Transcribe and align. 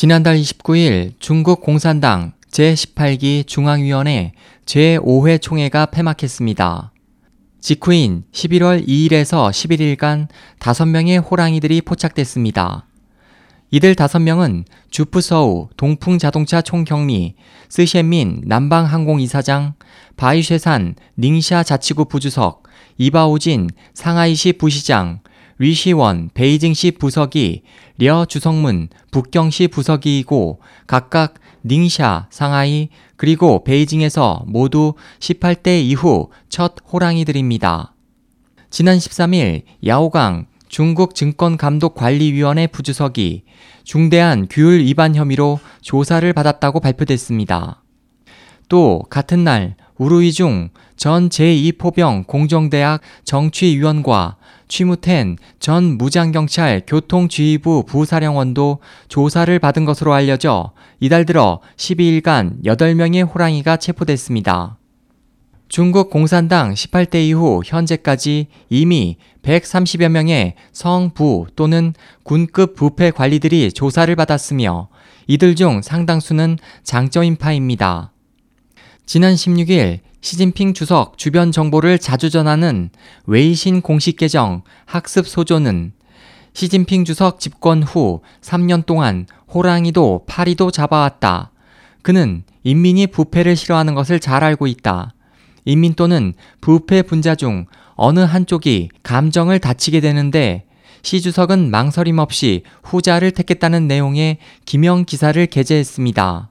지난달 0.00 0.36
29일 0.36 1.14
중국 1.18 1.60
공산당 1.60 2.30
제18기 2.52 3.44
중앙위원회 3.44 4.30
제5회 4.64 5.42
총회가 5.42 5.86
폐막했습니다. 5.86 6.92
직후인 7.60 8.22
11월 8.30 8.86
2일에서 8.86 9.50
11일간 9.50 10.28
5명의 10.60 11.20
호랑이들이 11.28 11.80
포착됐습니다. 11.80 12.86
이들 13.72 13.96
5명은 13.96 14.66
주프서우 14.88 15.70
동풍자동차 15.76 16.62
총경리, 16.62 17.34
스셴민 17.68 18.42
남방항공이사장, 18.44 19.74
바이쉐산 20.16 20.94
닝샤 21.16 21.64
자치구 21.64 22.04
부주석, 22.04 22.62
이바오진 22.98 23.68
상하이시 23.94 24.52
부시장, 24.58 25.22
리시원 25.58 26.30
베이징시 26.34 26.92
부서기, 26.92 27.62
려 27.98 28.24
주성문 28.24 28.88
북경시 29.10 29.68
부서기이고 29.68 30.60
각각 30.86 31.34
닝샤 31.64 32.28
상하이 32.30 32.88
그리고 33.16 33.64
베이징에서 33.64 34.44
모두 34.46 34.94
18대 35.18 35.82
이후 35.82 36.30
첫 36.48 36.74
호랑이들입니다. 36.92 37.92
지난 38.70 38.98
13일 38.98 39.62
야오강 39.84 40.46
중국 40.68 41.14
증권감독관리위원회 41.14 42.68
부주석이 42.68 43.42
중대한 43.82 44.46
규율 44.48 44.80
위반 44.80 45.14
혐의로 45.14 45.58
조사를 45.80 46.30
받았다고 46.32 46.80
발표됐습니다. 46.80 47.82
또 48.68 49.02
같은 49.08 49.44
날 49.44 49.76
우루이중 49.96 50.68
전 50.96 51.28
제2포병 51.28 52.26
공정대학 52.26 53.00
정치위원과 53.24 54.36
취무텐 54.68 55.36
전 55.58 55.98
무장경찰 55.98 56.82
교통지휘부 56.86 57.84
부사령원도 57.86 58.78
조사를 59.08 59.58
받은 59.58 59.84
것으로 59.84 60.12
알려져 60.12 60.72
이달 61.00 61.24
들어 61.24 61.60
12일간 61.76 62.64
8명의 62.64 63.28
호랑이가 63.28 63.78
체포됐습니다. 63.78 64.78
중국 65.68 66.08
공산당 66.08 66.72
18대 66.72 67.16
이후 67.16 67.60
현재까지 67.64 68.46
이미 68.70 69.18
130여 69.42 70.08
명의 70.08 70.54
성 70.72 71.10
부 71.14 71.46
또는 71.56 71.92
군급 72.22 72.74
부패 72.74 73.10
관리들이 73.10 73.72
조사를 73.72 74.14
받았으며 74.16 74.88
이들 75.26 75.56
중 75.56 75.82
상당수는 75.82 76.58
장점인파입니다. 76.84 78.12
지난 79.08 79.36
16일 79.36 80.00
시진핑 80.20 80.74
주석 80.74 81.16
주변 81.16 81.50
정보를 81.50 81.98
자주 81.98 82.28
전하는 82.28 82.90
웨이신 83.24 83.80
공식 83.80 84.18
계정 84.18 84.60
학습 84.84 85.26
소조는 85.26 85.92
시진핑 86.52 87.06
주석 87.06 87.40
집권 87.40 87.82
후 87.82 88.20
3년 88.42 88.84
동안 88.84 89.26
호랑이도 89.54 90.24
파리도 90.26 90.70
잡아왔다. 90.72 91.52
그는 92.02 92.42
인민이 92.64 93.06
부패를 93.06 93.56
싫어하는 93.56 93.94
것을 93.94 94.20
잘 94.20 94.44
알고 94.44 94.66
있다. 94.66 95.14
인민 95.64 95.94
또는 95.94 96.34
부패 96.60 97.00
분자 97.00 97.34
중 97.36 97.64
어느 97.94 98.20
한쪽이 98.20 98.90
감정을 99.04 99.58
다치게 99.58 100.02
되는데 100.02 100.66
시 101.00 101.22
주석은 101.22 101.70
망설임 101.70 102.18
없이 102.18 102.62
후자를 102.82 103.30
택했다는 103.30 103.88
내용의 103.88 104.36
기명 104.66 105.06
기사를 105.06 105.46
게재했습니다. 105.46 106.50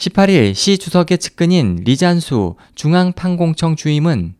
18일 0.00 0.54
시 0.54 0.78
주석의 0.78 1.18
측근인 1.18 1.82
리잔수 1.84 2.56
중앙판공청 2.74 3.76
주임은 3.76 4.34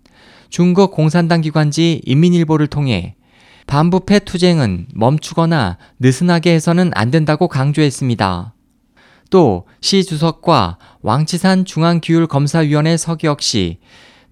중국 0.48 0.90
공산당 0.90 1.42
기관지 1.42 2.00
인민일보를 2.06 2.66
통해 2.66 3.14
반부패 3.66 4.20
투쟁은 4.20 4.86
멈추거나 4.94 5.76
느슨하게 5.98 6.54
해서는 6.54 6.92
안 6.94 7.10
된다고 7.10 7.46
강조했습니다. 7.46 8.54
또 9.28 9.66
시 9.82 10.02
주석과 10.02 10.78
왕치산 11.02 11.66
중앙규율검사위원회 11.66 12.96
서기혁 12.96 13.42
씨, 13.42 13.78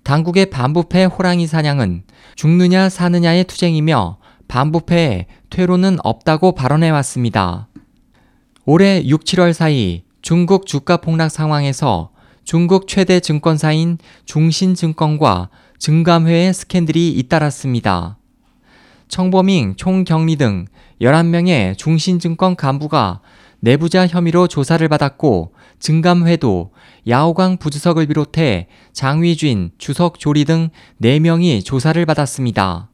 당국의 0.04 0.46
반부패 0.46 1.04
호랑이 1.04 1.46
사냥은 1.46 2.04
죽느냐 2.36 2.88
사느냐의 2.88 3.44
투쟁이며 3.44 4.16
반부패에 4.48 5.26
퇴로는 5.50 5.98
없다고 6.02 6.52
발언해 6.52 6.88
왔습니다. 6.88 7.68
올해 8.64 9.02
6, 9.04 9.24
7월 9.24 9.52
사이 9.52 10.07
중국 10.28 10.66
주가 10.66 10.98
폭락 10.98 11.30
상황에서 11.30 12.10
중국 12.44 12.86
최대 12.86 13.18
증권사인 13.18 13.96
중신증권과 14.26 15.48
증감회의 15.78 16.52
스캔들이 16.52 17.12
잇따랐습니다. 17.12 18.18
청범잉 19.08 19.76
총경리 19.76 20.36
등 20.36 20.66
11명의 21.00 21.78
중신증권 21.78 22.56
간부가 22.56 23.22
내부자 23.60 24.06
혐의로 24.06 24.48
조사를 24.48 24.86
받았고 24.86 25.54
증감회도 25.78 26.72
야오강 27.08 27.56
부주석을 27.56 28.06
비롯해 28.08 28.66
장위쥔, 28.92 29.70
주석 29.78 30.18
조리 30.18 30.44
등 30.44 30.68
4명이 31.00 31.64
조사를 31.64 32.04
받았습니다. 32.04 32.90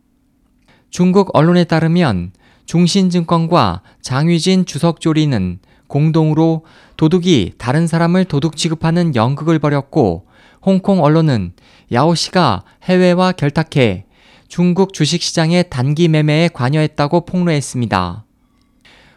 중국 0.88 1.36
언론에 1.36 1.64
따르면 1.64 2.30
중신증권과 2.66 3.82
장위진 4.02 4.66
주석 4.66 5.00
조리는 5.00 5.58
공동으로 5.94 6.64
도둑이 6.96 7.52
다른 7.56 7.86
사람을 7.86 8.24
도둑 8.24 8.56
취급하는 8.56 9.14
연극을 9.14 9.60
벌였고 9.60 10.26
홍콩 10.60 11.04
언론은 11.04 11.52
야오 11.92 12.16
씨가 12.16 12.64
해외와 12.82 13.30
결탁해 13.30 14.06
중국 14.48 14.92
주식시장의 14.92 15.70
단기 15.70 16.08
매매에 16.08 16.48
관여했다고 16.48 17.26
폭로했습니다. 17.26 18.24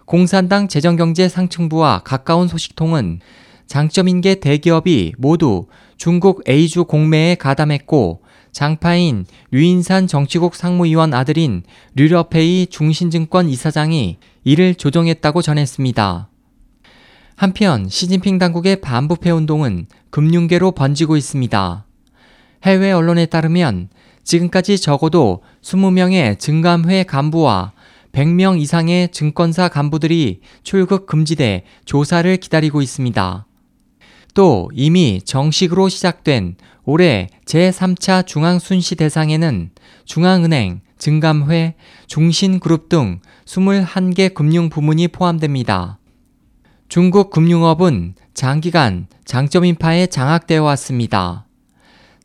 공산당 0.06 0.68
재정경제 0.68 1.28
상층부와 1.30 2.02
가까운 2.06 2.48
소식통은 2.48 3.22
장점인계 3.66 4.36
대기업이 4.36 5.14
모두 5.18 5.66
중국 5.98 6.48
A주 6.48 6.86
공매에 6.86 7.34
가담했고 7.36 8.22
장파인 8.52 9.26
류인산 9.50 10.06
정치국 10.06 10.54
상무위원 10.54 11.16
아들인 11.16 11.64
류러페이 11.96 12.68
중신증권 12.68 13.50
이사장이 13.50 14.18
이를 14.44 14.76
조정했다고 14.76 15.42
전했습니다. 15.42 16.30
한편 17.38 17.88
시진핑 17.88 18.40
당국의 18.40 18.82
반부패 18.82 19.30
운동은 19.30 19.86
금융계로 20.10 20.72
번지고 20.72 21.18
있습니다. 21.18 21.86
해외 22.64 22.92
언론에 22.92 23.28
따르면 23.28 23.90
지금까지 24.24 24.80
적어도 24.80 25.44
20명의 25.62 26.40
증감회 26.40 27.04
간부와 27.04 27.74
100명 28.12 28.60
이상의 28.60 29.10
증권사 29.12 29.68
간부들이 29.68 30.42
출국 30.64 31.06
금지돼 31.06 31.66
조사를 31.86 32.36
기다리고 32.38 32.82
있습니다. 32.82 33.46
또 34.34 34.72
이미 34.74 35.22
정식으로 35.24 35.90
시작된 35.90 36.56
올해 36.86 37.30
제3차 37.46 38.26
중앙순시 38.26 38.96
대상에는 38.96 39.70
중앙은행, 40.06 40.82
증감회, 40.98 41.76
중신그룹 42.08 42.90
등 42.90 43.20
21개 43.46 44.34
금융부문이 44.34 45.10
포함됩니다. 45.10 45.97
중국 46.90 47.32
금융업은 47.32 48.16
장기간 48.34 49.08
장점인파에 49.26 50.08
장악되어 50.08 50.64
왔습니다. 50.64 51.46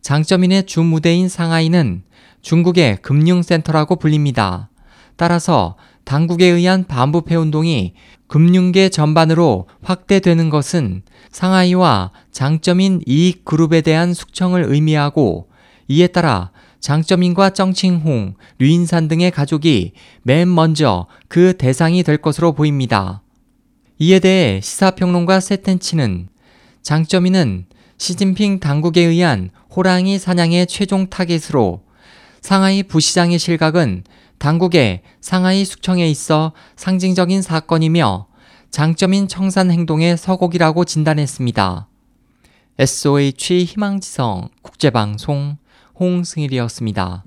장점인의 0.02 0.66
주 0.66 0.82
무대인 0.82 1.28
상하이는 1.28 2.04
중국의 2.42 2.98
금융센터라고 3.02 3.96
불립니다. 3.96 4.70
따라서 5.16 5.74
당국에 6.04 6.46
의한 6.46 6.84
반부패 6.86 7.34
운동이 7.34 7.94
금융계 8.28 8.88
전반으로 8.88 9.66
확대되는 9.82 10.48
것은 10.48 11.02
상하이와 11.32 12.12
장점인 12.30 13.02
이익 13.04 13.44
그룹에 13.44 13.80
대한 13.80 14.14
숙청을 14.14 14.66
의미하고 14.68 15.48
이에 15.88 16.06
따라 16.06 16.52
장점인과 16.78 17.50
정칭홍, 17.50 18.34
류인산 18.60 19.08
등의 19.08 19.32
가족이 19.32 19.92
맨 20.22 20.52
먼저 20.54 21.06
그 21.26 21.56
대상이 21.56 22.04
될 22.04 22.18
것으로 22.18 22.52
보입니다. 22.52 23.22
이에 24.04 24.18
대해 24.18 24.60
시사평론가 24.60 25.38
세텐치는 25.38 26.26
장점이는 26.82 27.66
시진핑 27.99 28.58
당국에 28.58 29.00
의한 29.00 29.50
호랑이 29.70 30.19
사냥의 30.19 30.66
최종 30.66 31.08
타겟으로 31.08 31.84
상하이 32.40 32.82
부시장의 32.82 33.38
실각은 33.38 34.02
당국의 34.38 35.02
상하이 35.20 35.64
숙청에 35.64 36.10
있어 36.10 36.50
상징적인 36.75 37.43
사건이며 37.43 38.26
장점인 38.72 39.28
청산 39.28 39.70
행동의 39.70 40.16
서곡이라고 40.16 40.84
진단했습니다. 40.84 41.87
SOH 42.81 43.64
희망지성 43.66 44.49
국제방송 44.62 45.58
홍승일이었습니다. 46.00 47.22